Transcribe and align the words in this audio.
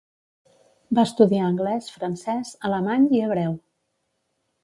Va 0.99 1.03
estudiar 1.09 1.43
anglès, 1.49 1.91
francès, 1.99 2.55
alemany 2.69 3.07
i 3.19 3.23
hebreu. 3.27 3.57